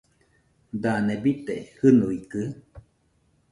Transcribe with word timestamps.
Dane 0.81 1.15
bite 1.23 1.55
jɨnuikɨ? 1.77 2.41